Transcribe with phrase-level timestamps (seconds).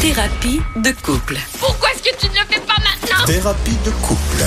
[0.00, 1.36] Thérapie de couple.
[1.58, 3.26] Pourquoi est-ce que tu ne le fais pas maintenant?
[3.26, 4.42] Thérapie de couple.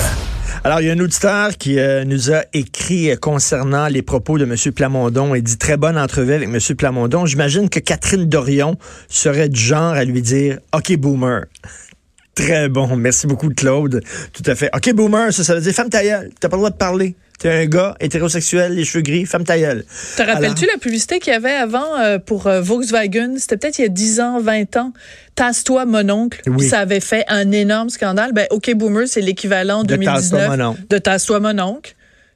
[0.64, 4.36] Alors, il y a un auditeur qui euh, nous a écrit euh, concernant les propos
[4.36, 4.56] de M.
[4.72, 5.32] Plamondon.
[5.36, 6.58] Il dit très bonne entrevue avec M.
[6.76, 7.24] Plamondon.
[7.24, 8.76] J'imagine que Catherine Dorion
[9.08, 11.44] serait du genre à lui dire OK, boomer.
[12.34, 12.96] Très bon.
[12.96, 14.02] Merci beaucoup, Claude.
[14.32, 14.70] Tout à fait.
[14.74, 16.30] OK, boomer, ça, ça veut dire femme ta gueule.
[16.40, 17.14] T'as pas le droit de parler.
[17.38, 19.84] T'es un gars hétérosexuel, les cheveux gris, femme ta gueule.
[20.16, 23.34] Te rappelles-tu la publicité qu'il y avait avant euh, pour euh, Volkswagen?
[23.38, 24.92] C'était peut-être il y a 10 ans, 20 ans.
[25.34, 26.40] Tasse-toi, mon oncle.
[26.46, 26.66] Oui.
[26.66, 28.32] Ça avait fait un énorme scandale.
[28.32, 30.80] Ben, OK Boomer, c'est l'équivalent De Tasse-toi, 2019 mon oncle.
[30.88, 31.94] de Tasse-toi, mon oncle.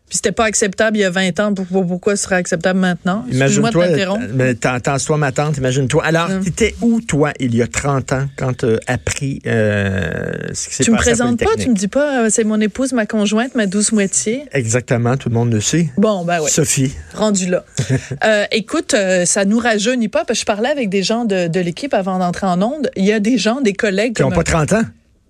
[0.09, 1.55] Puis c'était pas acceptable il y a 20 ans.
[1.55, 3.25] Pourquoi, pourquoi ce serait acceptable maintenant?
[3.31, 3.87] Imagine-toi,
[4.35, 6.03] mais t'entends-toi ma tante, imagine-toi.
[6.05, 10.75] Alors, t'étais où, toi, il y a 30 ans, quand t'as appris euh, ce qui
[10.77, 13.05] s'est Tu me passé présentes pas, tu me dis pas, euh, c'est mon épouse, ma
[13.05, 14.45] conjointe, ma douce moitié.
[14.53, 15.91] Exactement, tout le monde le sait.
[15.99, 16.51] Bon, ben ouais.
[16.51, 16.95] Sophie.
[17.15, 17.65] rendu là.
[18.25, 21.47] Euh, écoute, euh, ça nous rajeunit pas, parce que je parlais avec des gens de,
[21.47, 22.91] de l'équipe avant d'entrer en onde.
[22.97, 24.83] Il y a des gens, des collègues Qui n'ont pas 30 ans.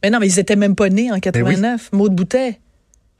[0.02, 1.90] Mais non, mais ils étaient même pas nés Ben en 89.
[1.92, 2.60] Maud Boutet.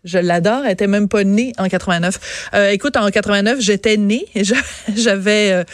[0.05, 2.51] Je l'adore, elle était même pas née en 89.
[2.55, 4.27] Euh, écoute, en 89, j'étais née,
[4.97, 5.65] j'avais euh,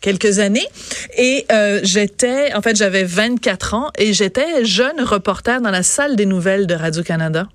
[0.00, 0.66] quelques années
[1.18, 6.16] et euh, j'étais, en fait, j'avais 24 ans et j'étais jeune reporter dans la salle
[6.16, 7.48] des nouvelles de Radio-Canada.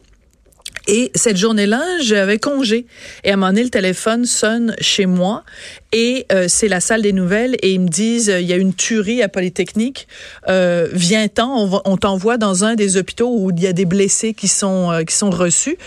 [0.87, 2.85] Et cette journée-là, j'avais congé.
[3.23, 5.43] Et à un moment donné, le téléphone sonne chez moi
[5.91, 8.57] et euh, c'est la salle des nouvelles et ils me disent euh, il y a
[8.57, 10.07] une tuerie à Polytechnique.
[10.47, 14.33] Euh, Viens-t'en, on, on t'envoie dans un des hôpitaux où il y a des blessés
[14.33, 15.77] qui sont euh, qui sont reçus.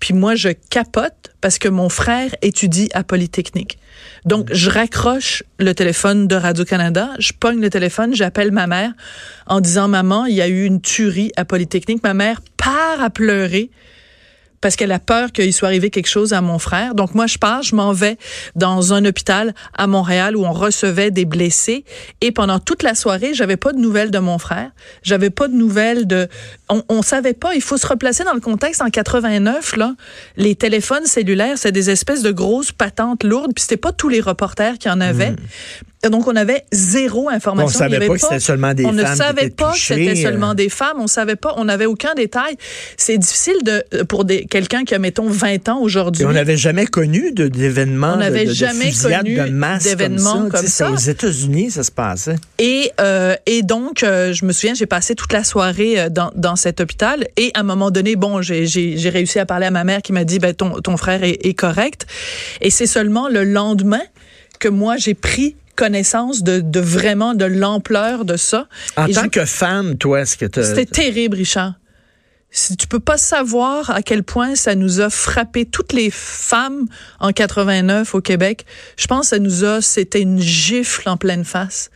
[0.00, 3.78] Puis moi, je capote parce que mon frère étudie à Polytechnique.
[4.24, 8.92] Donc, je raccroche le téléphone de Radio-Canada, je pogne le téléphone, j'appelle ma mère
[9.46, 12.02] en disant Maman, il y a eu une tuerie à Polytechnique.
[12.02, 13.70] Ma mère part à pleurer
[14.60, 16.94] parce qu'elle a peur qu'il soit arrivé quelque chose à mon frère.
[16.94, 18.18] Donc moi, je pars, je m'en vais
[18.56, 21.84] dans un hôpital à Montréal où on recevait des blessés.
[22.20, 24.70] Et pendant toute la soirée, j'avais pas de nouvelles de mon frère.
[25.02, 26.28] J'avais pas de nouvelles de.
[26.68, 27.54] On, on savait pas.
[27.54, 28.82] Il faut se replacer dans le contexte.
[28.82, 29.94] En 89, là,
[30.36, 33.52] les téléphones cellulaires, c'est des espèces de grosses patentes lourdes.
[33.54, 35.34] Puis c'était pas tous les reporters qui en avaient.
[36.08, 37.76] Donc, on avait zéro information.
[37.76, 39.72] On savait Il y avait pas que c'était seulement des on ne femmes savait pas
[39.72, 40.22] que c'était euh.
[40.22, 40.96] seulement des femmes.
[40.98, 41.52] On savait pas.
[41.58, 42.56] On n'avait aucun détail.
[42.96, 46.24] C'est difficile de euh, pour quelqu'un qui a mettons 20 ans aujourd'hui.
[46.24, 50.86] On n'avait jamais connu d'événements On n'avait de jamais connu de masse d'événements comme ça.
[50.86, 50.94] comme.
[50.94, 52.36] Aux États-Unis, ça se passait.
[52.58, 56.56] Et, euh, et donc, euh, je me souviens, j'ai passé toute la soirée dans, dans
[56.56, 57.26] cet hôpital.
[57.36, 60.24] Et à un moment donné, bon, j'ai réussi à parler à ma mère qui m'a
[60.24, 62.06] dit, ben, ton, ton frère est, est correct.
[62.62, 64.00] Et c'est seulement le lendemain
[64.58, 68.68] que moi, j'ai pris connaissance de, de vraiment de l'ampleur de ça.
[68.96, 71.74] En Et tant je- que femme, toi, est-ce que tu C'était terrible, Richard.
[72.52, 76.86] Si tu peux pas savoir à quel point ça nous a frappé toutes les femmes
[77.20, 78.64] en 89 au Québec.
[78.96, 81.90] Je pense que ça nous a, c'était une gifle en pleine face.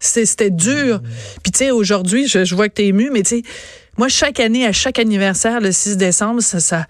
[0.00, 1.00] C'était dur.
[1.42, 3.42] Puis tu sais, aujourd'hui, je, je vois que tu es ému, mais tu sais,
[3.98, 6.86] moi, chaque année, à chaque anniversaire, le 6 décembre, ça, ça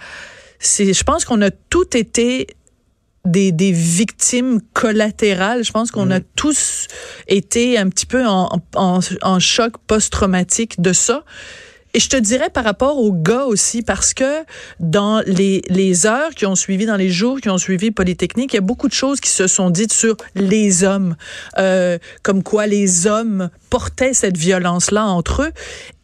[0.60, 2.46] c'est, je pense qu'on a tout été
[3.28, 5.64] des, des victimes collatérales.
[5.64, 6.88] Je pense qu'on a tous
[7.26, 11.24] été un petit peu en, en, en choc post-traumatique de ça.
[11.94, 14.44] Et je te dirais par rapport aux gars aussi, parce que
[14.78, 18.56] dans les, les heures qui ont suivi, dans les jours qui ont suivi Polytechnique, il
[18.56, 21.16] y a beaucoup de choses qui se sont dites sur les hommes,
[21.58, 25.50] euh, comme quoi les hommes portaient cette violence-là entre eux.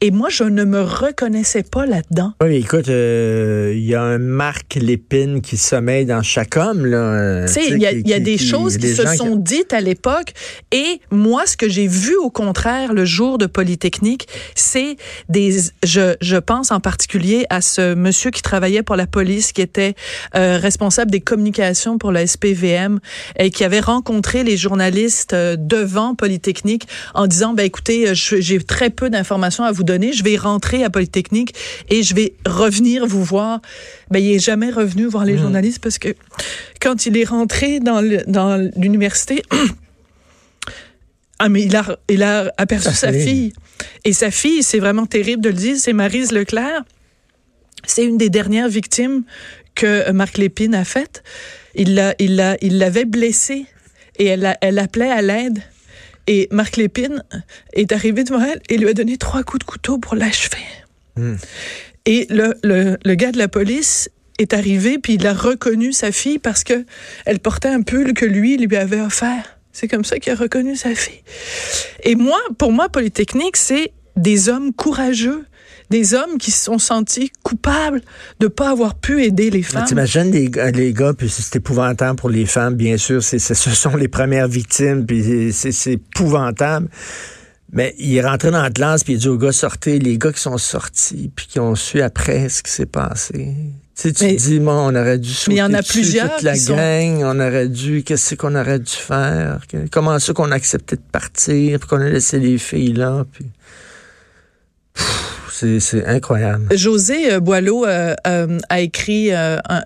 [0.01, 2.33] Et moi, je ne me reconnaissais pas là-dedans.
[2.43, 6.85] Oui, écoute, euh, il y a un Marc Lépine qui sommeille dans chaque homme.
[6.85, 8.89] Là, Tu sais, il y a, qui- il y a qui- des qui- choses qui
[8.95, 10.33] se sont dites à l'époque.
[10.73, 14.97] Et moi, ce que j'ai vu au contraire le jour de Polytechnique, c'est
[15.31, 15.57] des.
[15.85, 19.95] Je, je pense en particulier à ce monsieur qui travaillait pour la police, qui était
[20.35, 23.01] euh, responsable des communications pour la SPVM
[23.39, 28.59] et qui avait rencontré les journalistes euh, devant Polytechnique en disant, ben écoutez, euh, j'ai
[28.61, 30.13] très peu d'informations à vous donner.
[30.13, 31.55] Je vais rentrer à Polytechnique
[31.91, 33.61] et je vais revenir vous voir.
[34.11, 36.15] Ben il est jamais revenu voir les journalistes parce que
[36.81, 38.01] quand il est rentré dans
[38.77, 39.43] l'université,
[41.39, 43.53] ah mais il a il a aperçu sa fille
[44.05, 46.85] et sa fille, c'est vraiment terrible de le dire, c'est Marise Leclerc.
[47.87, 49.25] C'est une des dernières victimes
[49.75, 51.23] que Marc Lépine a faites.
[51.75, 53.67] Il l'a il l'a il l'avait blessée
[54.19, 55.59] et elle a- elle appelait à l'aide.
[56.27, 57.23] Et Marc Lépine
[57.75, 60.65] est arrivé devant elle et lui a donné trois coups de couteau pour l'achever.
[62.07, 64.09] Et le, le, le gars de la police
[64.39, 66.87] est arrivé puis il a reconnu sa fille parce que
[67.27, 69.54] elle portait un pull que lui lui avait offert.
[69.75, 71.21] C'est comme ça qu'il a reconnu sa fille.
[72.05, 75.45] Et moi, pour moi, Polytechnique, c'est des hommes courageux,
[75.91, 78.01] des hommes qui se sont sentis coupables
[78.39, 79.85] de pas avoir pu aider les Mais femmes.
[79.85, 83.55] T'imagines les, gars- les gars, puis c'est épouvantable pour les femmes, bien sûr, c'est, ce
[83.55, 86.89] sont les premières victimes, puis c'est, c'est épouvantable.
[87.73, 90.33] Mais il est rentré dans la classe, puis il dit aux gars, sortez, les gars
[90.33, 93.57] qui sont sortis, puis qui ont su après ce qui s'est passé.
[93.97, 95.93] Tu sais, tu te dis, bon, on aurait dû sauter mais y en a dessus,
[95.93, 99.61] plusieurs toute la sont- gang, on aurait dû, qu'est-ce qu'on aurait dû faire?
[99.93, 103.47] Comment ça qu'on a accepté de partir, puis qu'on a laissé les filles là, puis...
[105.53, 106.77] C'est, c'est incroyable.
[106.77, 109.83] José euh, Boileau euh, euh, a écrit euh, un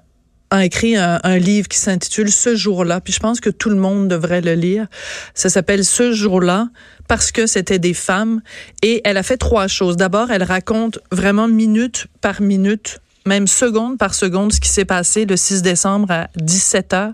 [0.50, 3.76] a écrit un, un livre qui s'intitule Ce jour-là, puis je pense que tout le
[3.76, 4.86] monde devrait le lire.
[5.34, 6.70] Ça s'appelle Ce jour-là
[7.06, 8.40] parce que c'était des femmes
[8.80, 9.98] et elle a fait trois choses.
[9.98, 15.24] D'abord, elle raconte vraiment minute par minute même seconde par seconde ce qui s'est passé
[15.24, 17.12] le 6 décembre à 17 heures,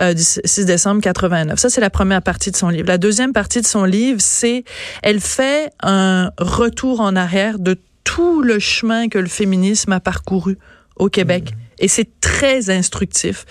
[0.00, 1.58] euh, 6 décembre 89.
[1.58, 2.88] Ça, c'est la première partie de son livre.
[2.88, 4.64] La deuxième partie de son livre, c'est
[5.02, 10.58] elle fait un retour en arrière de tout le chemin que le féminisme a parcouru
[10.96, 11.54] au Québec.
[11.78, 13.44] Et c'est très instructif.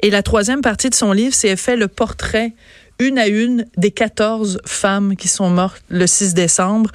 [0.00, 2.52] Et la troisième partie de son livre, c'est elle fait le portrait
[2.98, 6.90] une à une des 14 femmes qui sont mortes le 6 décembre.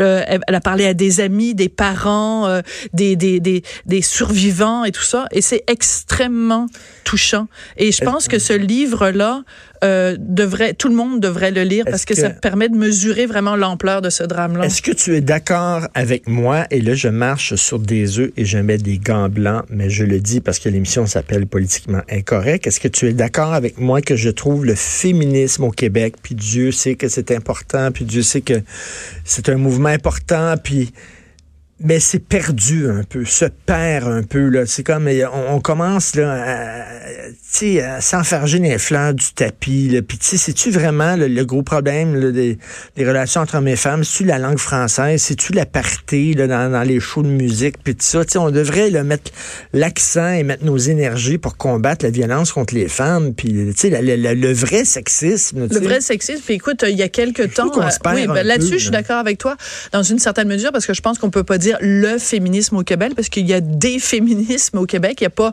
[0.00, 2.62] Euh, elle, a parlé à des amis, des parents, euh,
[2.92, 5.26] des, des, des, des survivants et tout ça.
[5.32, 6.66] Et c'est extrêmement
[7.04, 7.48] touchant.
[7.76, 9.42] Et je pense que ce livre-là,
[9.84, 13.26] euh, devrait, tout le monde devrait le lire parce que, que- ça permet de mesurer
[13.26, 14.64] vraiment l'ampleur de ce drame-là.
[14.66, 16.66] Est-ce que tu es d'accord avec moi?
[16.70, 20.04] Et là, je marche sur des œufs et je mets des gants blancs, mais je
[20.04, 22.68] le dis parce que l'émission s'appelle Politiquement Incorrect.
[22.68, 26.34] Est-ce que tu es d'accord avec moi que je trouve le féminisme au Québec, puis
[26.34, 28.62] Dieu sait que c'est important, puis Dieu sait que
[29.24, 30.92] c'est un mouvement important, puis
[31.84, 34.66] mais c'est perdu un peu, se perd un peu là.
[34.66, 36.84] C'est comme euh, on, on commence là, à,
[37.30, 39.88] tu sais, à s'enfarger les fleurs du tapis.
[39.88, 40.02] Là.
[40.02, 42.58] Puis tu sais, c'est-tu vraiment le, le gros problème là, des,
[42.96, 44.04] des relations entre hommes et femmes?
[44.04, 45.20] C'est-tu la langue française?
[45.22, 47.76] C'est-tu la parité là, dans, dans les shows de musique?
[47.82, 49.30] Puis tout ça, tu sais, on devrait là, mettre
[49.72, 53.34] l'accent et mettre nos énergies pour combattre la violence contre les femmes.
[53.34, 55.68] Puis tu sais, la- la- la- le vrai sexisme.
[55.70, 58.82] Le vrai sexisme, puis écoute, il y a quelques temps, perd oui, ben, là-dessus, je
[58.84, 59.56] suis d'accord avec toi
[59.92, 62.82] dans une certaine mesure parce que je pense qu'on peut pas dire le féminisme au
[62.82, 65.18] Québec parce qu'il y a des féminismes au Québec.
[65.20, 65.52] Il y a pas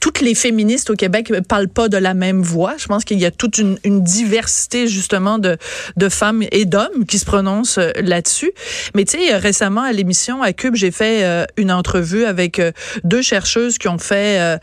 [0.00, 2.74] toutes les féministes au Québec parlent pas de la même voix.
[2.78, 5.56] Je pense qu'il y a toute une, diversité justement de
[5.96, 8.52] de femmes et d'hommes qui se prononcent euh, là-dessus.
[8.94, 12.72] Mais tu sais, récemment à l'émission à Cube, j'ai fait euh, une entrevue avec euh,
[13.04, 14.58] deux chercheuses qui ont fait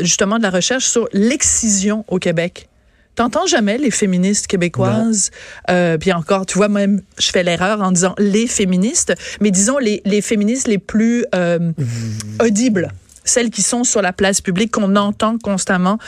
[0.00, 2.68] justement de la recherche sur l'excision au Québec.
[3.14, 5.30] T'entends jamais les féministes québécoises,
[5.70, 9.78] euh, puis encore, tu vois, même, je fais l'erreur en disant les féministes, mais disons
[9.78, 11.72] les, les féministes les plus euh,
[12.42, 12.90] audibles.
[13.26, 15.98] Celles qui sont sur la place publique, qu'on entend constamment.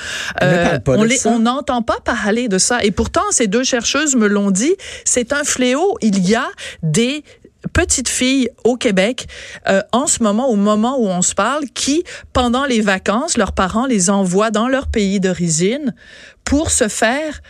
[0.42, 1.30] Ça.
[1.30, 2.82] on n'entend pas parler de ça.
[2.84, 4.74] Et pourtant, ces deux chercheuses me l'ont dit,
[5.04, 5.96] c'est un fléau.
[6.02, 6.46] Il y a
[6.82, 7.24] des
[7.72, 9.26] petites filles au Québec
[9.68, 13.52] euh, en ce moment, au moment où on se parle, qui, pendant les vacances, leurs
[13.52, 15.94] parents les envoient dans leur pays d'origine
[16.44, 17.40] pour se faire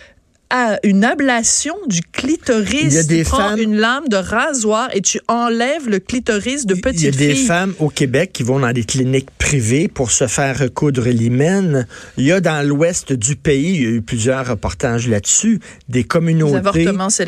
[0.51, 2.83] à une ablation du clitoris.
[2.83, 5.99] Il y a des tu prends femmes- une lame de rasoir et tu enlèves le
[5.99, 9.29] clitoris de petites Il y a des femmes au Québec qui vont dans des cliniques
[9.39, 11.87] privées pour se faire recoudre l'hymen.
[12.17, 15.59] Il y a dans l'ouest du pays, il y a eu plusieurs reportages là-dessus,
[15.89, 16.63] des communautés,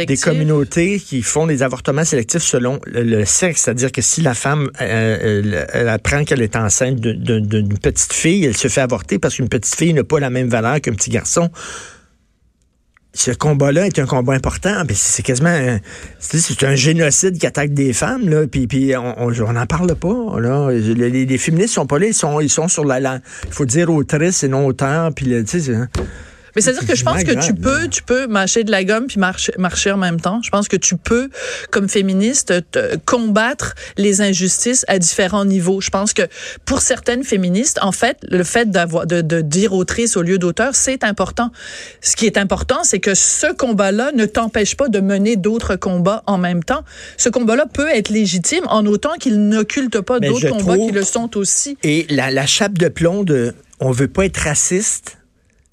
[0.06, 0.16] Des
[1.00, 5.18] qui font des avortements sélectifs selon le, le sexe, c'est-à-dire que si la femme euh,
[5.20, 9.48] elle, elle apprend qu'elle est enceinte d'une petite fille, elle se fait avorter parce qu'une
[9.48, 11.50] petite fille n'a pas la même valeur qu'un petit garçon
[13.14, 14.82] ce combat-là est un combat important.
[14.92, 15.78] C'est quasiment un,
[16.18, 18.28] c'est un génocide qui attaque des femmes.
[18.28, 20.40] Là, puis, puis on n'en parle pas.
[20.40, 20.70] Là.
[20.70, 22.06] Les, les- féministes sont pas là.
[22.06, 22.98] Ils sont, ils sont sur la...
[23.46, 25.12] il faut dire autrice et non auteur.
[25.14, 25.70] Puis, c'est-
[26.56, 29.18] Mais c'est-à-dire que je pense que tu peux, tu peux mâcher de la gomme puis
[29.18, 30.40] marcher, marcher en même temps.
[30.42, 31.28] Je pense que tu peux,
[31.70, 35.80] comme féministe, te- combattre les injustices à différents niveaux.
[35.80, 36.22] Je pense que
[36.64, 40.74] pour certaines féministes, en fait, le fait d'avoir de, de dire autrice au lieu d'auteur,
[40.74, 41.50] c'est important.
[42.00, 46.22] Ce qui est important, c'est que ce combat-là ne t'empêche pas de mener d'autres combats
[46.26, 46.84] en même temps.
[47.16, 51.02] Ce combat-là peut être légitime en autant qu'il n'occulte pas d'autres combats trouve- qui le
[51.04, 51.76] sont aussi.
[51.82, 55.18] Et la, la chape de plomb de on veut pas être raciste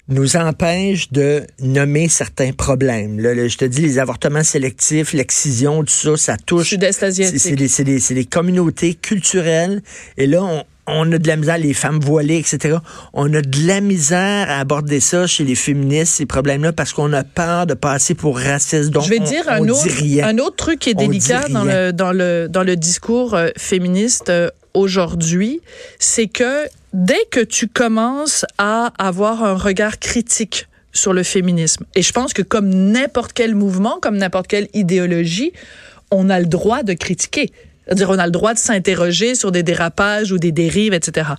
[0.08, 3.18] nous empêche de nommer certains problèmes.
[3.18, 6.68] Là, là, je te dis, les avortements sélectifs, l'excision, tout ça, ça touche.
[6.68, 7.40] Sud-Est asiatique.
[7.40, 9.82] C'est des, des- des communautés culturelles.
[10.16, 12.76] Et là, on, on a de la misère, les femmes voilées, etc.
[13.12, 17.12] On a de la misère à aborder ça chez les féministes, ces problèmes-là, parce qu'on
[17.12, 18.90] a peur de passer pour raciste.
[18.90, 20.28] Donc, Je vais on- dire on un dit autre, rien.
[20.28, 21.86] un autre truc qui est On délicat dit dans rien.
[21.86, 25.60] le, dans, le, dans le discours euh, féministe euh, aujourd'hui,
[25.98, 32.02] c'est que dès que tu commences à avoir un regard critique sur le féminisme, et
[32.02, 35.52] je pense que comme n'importe quel mouvement, comme n'importe quelle idéologie,
[36.10, 37.50] on a le droit de critiquer.
[37.84, 41.30] C'est-à-dire, on a le droit de s'interroger sur des dérapages ou des dérives, etc.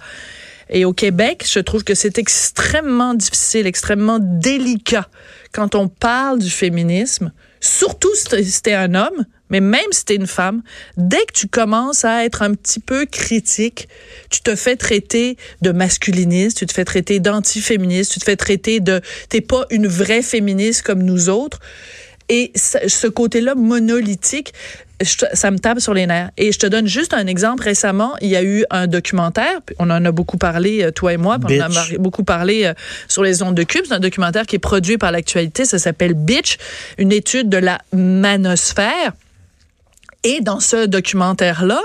[0.69, 5.07] Et au Québec, je trouve que c'est extrêmement difficile, extrêmement délicat
[5.53, 10.27] quand on parle du féminisme surtout si t'es un homme, mais même si t'es une
[10.27, 10.61] femme,
[10.97, 13.87] dès que tu commences à être un petit peu critique,
[14.29, 18.79] tu te fais traiter de masculiniste, tu te fais traiter d'antiféministe, tu te fais traiter
[18.79, 21.59] de t'es pas une vraie féministe comme nous autres.
[22.29, 24.53] Et ce côté-là monolithique,
[25.01, 26.31] ça me tape sur les nerfs.
[26.37, 27.63] Et je te donne juste un exemple.
[27.63, 29.61] Récemment, il y a eu un documentaire.
[29.79, 31.37] On en a beaucoup parlé, euh, toi et moi.
[31.41, 32.73] On en a beaucoup parlé euh,
[33.07, 33.83] sur les ondes de Cube.
[33.87, 35.65] C'est un documentaire qui est produit par l'actualité.
[35.65, 36.57] Ça s'appelle Bitch,
[36.97, 39.13] une étude de la manosphère.
[40.23, 41.81] Et dans ce documentaire-là,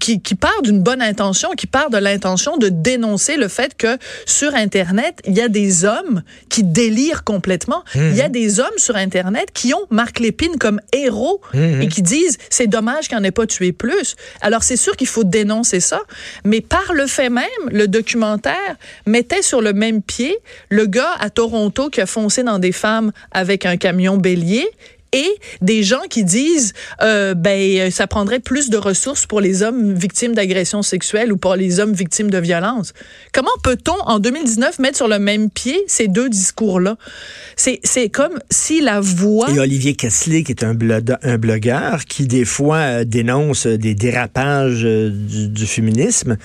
[0.00, 3.98] qui, qui part d'une bonne intention, qui part de l'intention de dénoncer le fait que
[4.26, 7.84] sur Internet, il y a des hommes qui délirent complètement.
[7.94, 8.32] Il y a mhm.
[8.32, 11.82] des hommes sur Internet qui ont Marc Lépine comme héros mhm.
[11.82, 14.16] et qui disent c'est dommage qu'il n'en ait pas tué plus.
[14.40, 16.00] Alors c'est sûr qu'il faut dénoncer ça,
[16.44, 20.36] mais par le fait même, le documentaire mettait sur le même pied
[20.70, 24.66] le gars à Toronto qui a foncé dans des femmes avec un camion bélier
[25.12, 25.28] et
[25.60, 30.34] des gens qui disent euh, ben ça prendrait plus de ressources pour les hommes victimes
[30.34, 32.92] d'agressions sexuelles ou pour les hommes victimes de violences.
[33.32, 36.96] Comment peut-on en 2019 mettre sur le même pied ces deux discours-là?
[37.56, 40.76] C'est c'est comme si la voix Et Olivier Kessler qui est un,
[41.22, 46.36] un blogueur qui des fois euh, dénonce des dérapages euh, du, du, féminisme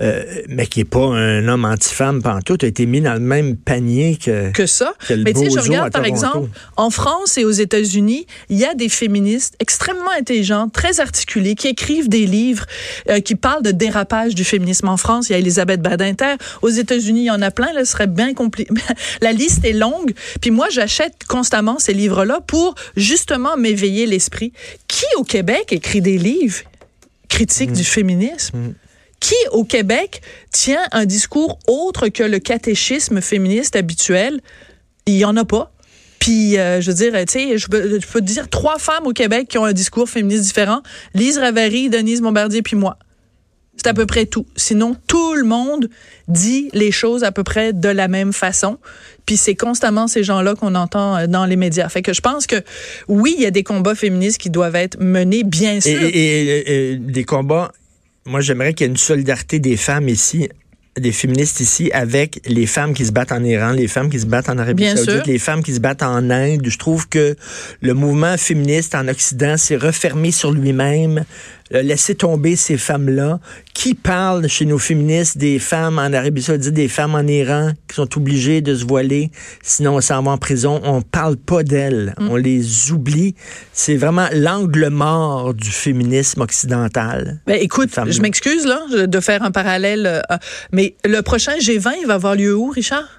[0.00, 3.56] euh, mais qui est pas un homme anti-femme pantoute a été mis dans le même
[3.56, 4.94] panier que que ça.
[5.10, 8.74] mais tu sais je regarde par exemple en France et aux États-Unis il y a
[8.74, 12.66] des féministes extrêmement intelligentes, très articulées, qui écrivent des livres
[13.08, 15.28] euh, qui parlent de dérapage du féminisme en France.
[15.28, 16.34] Il y a Elisabeth Badinter.
[16.62, 17.72] Aux États-Unis, il y en a plein.
[17.72, 18.72] Là, ce serait bien compliqué.
[19.20, 20.14] La liste est longue.
[20.40, 24.52] Puis moi, j'achète constamment ces livres-là pour justement m'éveiller l'esprit.
[24.86, 26.62] Qui au Québec écrit des livres
[27.28, 27.84] critiques du mm.
[27.84, 28.58] féminisme?
[28.58, 28.74] Mm.
[29.20, 30.22] Qui au Québec
[30.52, 34.40] tient un discours autre que le catéchisme féministe habituel?
[35.06, 35.72] Il y en a pas.
[36.18, 39.48] Puis, euh, je veux dire, tu sais, je peux, te dire trois femmes au Québec
[39.48, 40.82] qui ont un discours féministe différent.
[41.14, 42.98] Lise Ravary, Denise Bombardier, puis moi.
[43.76, 44.44] C'est à peu près tout.
[44.56, 45.88] Sinon, tout le monde
[46.26, 48.78] dit les choses à peu près de la même façon.
[49.24, 51.88] Puis c'est constamment ces gens-là qu'on entend euh, dans les médias.
[51.88, 52.56] Fait que je pense que
[53.06, 56.00] oui, il y a des combats féministes qui doivent être menés, bien sûr.
[56.02, 57.70] Et, et des combats.
[58.26, 60.48] Moi, j'aimerais qu'il y ait une solidarité des femmes ici
[61.00, 64.26] des féministes ici avec les femmes qui se battent en Iran, les femmes qui se
[64.26, 66.62] battent en Arabie Saoudite, les femmes qui se battent en Inde.
[66.64, 67.36] Je trouve que
[67.80, 71.24] le mouvement féministe en Occident s'est refermé sur lui-même.
[71.74, 73.40] Euh, laisser tomber ces femmes-là.
[73.74, 77.94] Qui parle chez nos féministes des femmes en Arabie Saoudite, des femmes en Iran qui
[77.94, 79.30] sont obligées de se voiler,
[79.62, 80.80] sinon on s'en va en prison.
[80.82, 82.28] On parle pas d'elles, mm.
[82.28, 83.34] on les oublie.
[83.72, 87.40] C'est vraiment l'angle mort du féminisme occidental.
[87.46, 90.36] Ben, écoute, je m'excuse là de faire un parallèle, euh,
[90.72, 93.17] mais le prochain G20, il va avoir lieu où, Richard?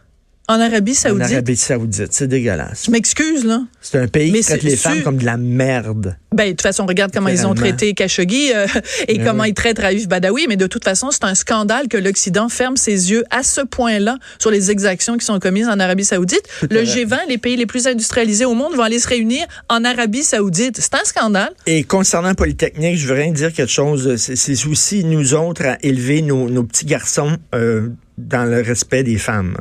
[0.49, 1.27] En Arabie Saoudite.
[1.27, 2.85] En Arabie Saoudite, c'est dégueulasse.
[2.87, 3.61] Je m'excuse, là.
[3.81, 6.17] C'est un pays qui traite les femmes comme de la merde.
[6.33, 8.65] Ben, de toute façon, regarde comment ils ont traité Khashoggi euh,
[9.07, 10.47] et ben comment ils traitent Raif Badawi.
[10.49, 14.17] Mais de toute façon, c'est un scandale que l'Occident ferme ses yeux à ce point-là
[14.39, 16.41] sur les exactions qui sont commises en Arabie Saoudite.
[16.63, 20.23] le G20, les pays les plus industrialisés au monde, vont aller se réunir en Arabie
[20.23, 20.79] Saoudite.
[20.79, 21.51] C'est un scandale.
[21.67, 24.15] Et concernant Polytechnique, je veux rien dire quelque chose.
[24.15, 29.19] C'est aussi nous autres à élever nos, nos petits garçons euh, dans le respect des
[29.19, 29.55] femmes.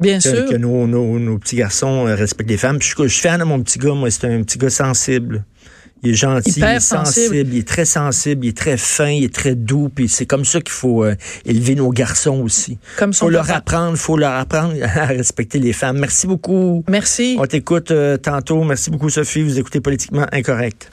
[0.00, 0.48] Bien que, sûr.
[0.48, 2.80] Que nos, nos, nos, petits garçons euh, respectent les femmes.
[2.80, 5.44] je, je suis fan de mon petit gars, moi, c'est un petit gars sensible.
[6.02, 7.36] Il est gentil, il est sensible.
[7.36, 10.44] il est très sensible, il est très fin, il est très doux, puis c'est comme
[10.44, 12.78] ça qu'il faut euh, élever nos garçons aussi.
[12.96, 15.98] Comme faut leur apprendre, faut leur apprendre à respecter les femmes.
[15.98, 16.84] Merci beaucoup.
[16.88, 17.36] Merci.
[17.40, 18.62] On t'écoute euh, tantôt.
[18.62, 20.90] Merci beaucoup Sophie, vous écoutez politiquement incorrect.